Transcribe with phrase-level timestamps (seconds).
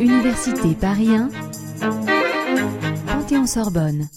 [0.00, 1.28] Université Paris 1,
[3.06, 4.08] Panthéon-Sorbonne.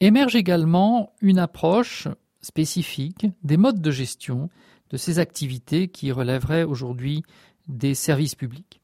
[0.00, 2.08] Émerge également une approche
[2.40, 4.48] spécifique des modes de gestion
[4.90, 7.22] de ces activités qui relèveraient aujourd'hui
[7.66, 8.80] des services publics.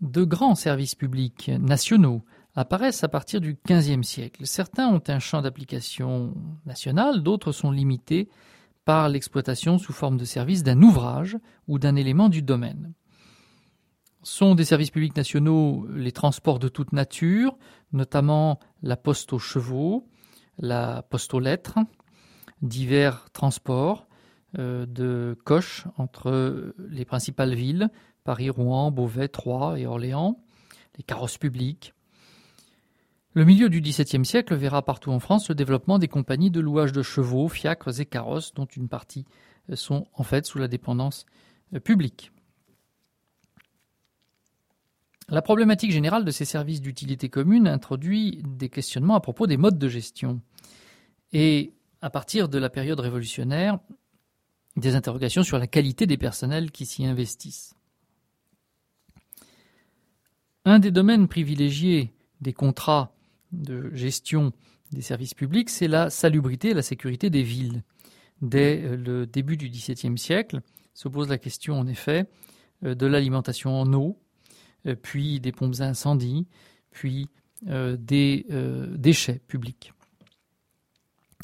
[0.00, 2.22] De grands services publics nationaux
[2.54, 4.46] apparaissent à partir du XVe siècle.
[4.46, 6.34] Certains ont un champ d'application
[6.66, 8.28] national, d'autres sont limités
[8.86, 11.36] par l'exploitation sous forme de service d'un ouvrage
[11.66, 12.94] ou d'un élément du domaine.
[14.22, 17.58] Sont des services publics nationaux les transports de toute nature,
[17.92, 20.08] notamment la poste aux chevaux,
[20.58, 21.78] la poste aux lettres,
[22.62, 24.06] divers transports
[24.58, 27.90] euh, de coches entre les principales villes,
[28.22, 30.40] Paris, Rouen, Beauvais, Troyes et Orléans,
[30.96, 31.92] les carrosses publiques.
[33.36, 36.92] Le milieu du XVIIe siècle verra partout en France le développement des compagnies de louage
[36.92, 39.26] de chevaux, fiacres et carrosses, dont une partie
[39.68, 41.26] euh, sont en fait sous la dépendance
[41.74, 42.32] euh, publique.
[45.28, 49.78] La problématique générale de ces services d'utilité commune introduit des questionnements à propos des modes
[49.78, 50.40] de gestion.
[51.34, 53.80] Et à partir de la période révolutionnaire,
[54.76, 57.74] des interrogations sur la qualité des personnels qui s'y investissent.
[60.64, 63.12] Un des domaines privilégiés des contrats
[63.52, 64.52] de gestion
[64.92, 67.82] des services publics, c'est la salubrité et la sécurité des villes.
[68.42, 70.60] Dès euh, le début du XVIIe siècle
[70.94, 72.26] se pose la question, en effet,
[72.84, 74.18] euh, de l'alimentation en eau,
[74.86, 76.46] euh, puis des pompes à incendie,
[76.90, 77.28] puis
[77.62, 78.46] des
[78.96, 79.94] déchets publics.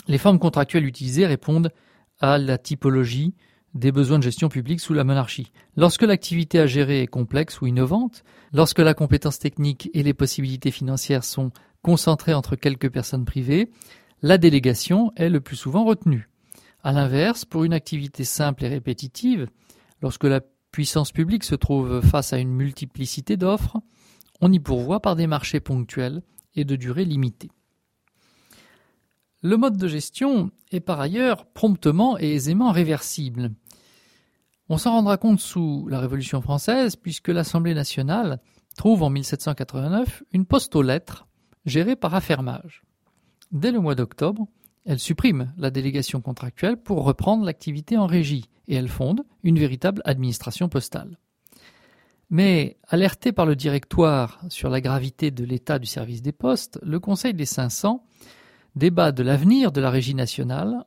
[0.09, 1.73] Les formes contractuelles utilisées répondent
[2.21, 3.35] à la typologie
[3.75, 5.53] des besoins de gestion publique sous la monarchie.
[5.77, 10.71] Lorsque l'activité à gérer est complexe ou innovante, lorsque la compétence technique et les possibilités
[10.71, 11.51] financières sont
[11.83, 13.71] concentrées entre quelques personnes privées,
[14.21, 16.29] la délégation est le plus souvent retenue.
[16.85, 19.49] À l'inverse, pour une activité simple et répétitive,
[20.01, 23.79] lorsque la puissance publique se trouve face à une multiplicité d'offres,
[24.41, 26.23] on y pourvoit par des marchés ponctuels
[26.55, 27.51] et de durée limitée.
[29.43, 33.51] Le mode de gestion est par ailleurs promptement et aisément réversible.
[34.73, 38.41] On s'en rendra compte sous la Révolution française puisque l'Assemblée nationale
[38.75, 41.27] trouve en 1789 une poste aux lettres
[41.67, 42.83] gérée par affermage.
[43.51, 44.49] Dès le mois d'octobre,
[44.87, 50.01] elle supprime la délégation contractuelle pour reprendre l'activité en régie et elle fonde une véritable
[50.07, 51.19] administration postale.
[52.31, 56.99] Mais alerté par le directoire sur la gravité de l'état du service des postes, le
[56.99, 58.07] Conseil des 500
[58.75, 60.87] débat de l'avenir de la Régie nationale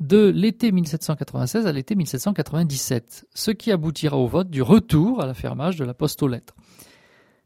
[0.00, 5.34] de l'été 1796 à l'été 1797, ce qui aboutira au vote du retour à la
[5.34, 6.54] fermage de la poste aux lettres.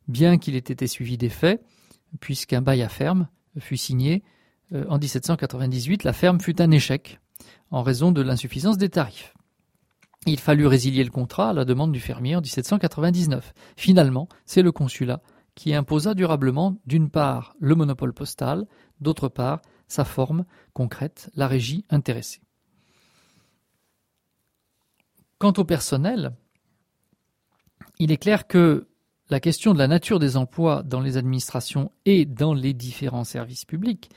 [0.09, 1.63] Bien qu'il ait été suivi des faits,
[2.19, 3.29] puisqu'un bail à ferme
[3.59, 4.25] fut signé
[4.73, 7.21] euh, en 1798, la ferme fut un échec
[7.71, 9.35] en raison de l'insuffisance des tarifs.
[10.27, 13.55] Il fallut résilier le contrat à la demande du fermier en 1799.
[13.77, 15.23] Finalement, c'est le consulat
[15.55, 18.67] qui imposa durablement, d'une part, le monopole postal,
[19.01, 22.41] d'autre part, sa forme concrète, la régie intéressée.
[25.39, 26.33] Quant au personnel,
[27.99, 28.89] il est clair que
[29.31, 33.65] la question de la nature des emplois dans les administrations et dans les différents services
[33.65, 34.11] publics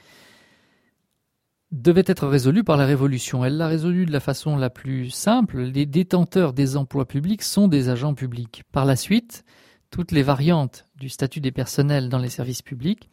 [1.71, 3.43] devait être résolue par la Révolution.
[3.43, 5.61] Elle l'a résolue de la façon la plus simple.
[5.61, 8.63] Les détenteurs des emplois publics sont des agents publics.
[8.71, 9.43] Par la suite,
[9.89, 13.09] toutes les variantes du statut des personnels dans les services publics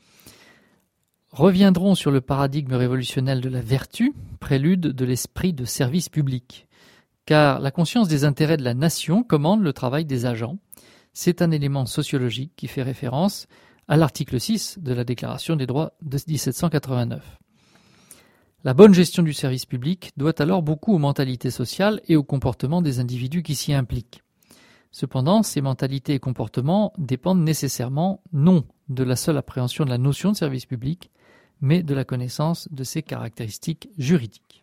[1.31, 6.67] reviendront sur le paradigme révolutionnel de la vertu, prélude de l'esprit de service public.
[7.27, 10.59] Car la conscience des intérêts de la nation commande le travail des agents.
[11.13, 13.47] C'est un élément sociologique qui fait référence
[13.89, 17.39] à l'article 6 de la Déclaration des droits de 1789.
[18.63, 22.83] La bonne gestion du service public doit alors beaucoup aux mentalités sociales et au comportement
[22.83, 24.23] des individus qui s'y impliquent.
[24.93, 30.33] Cependant, ces mentalités et comportements dépendent nécessairement non de la seule appréhension de la notion
[30.33, 31.11] de service public,
[31.61, 34.60] mais de la connaissance de ses caractéristiques juridiques.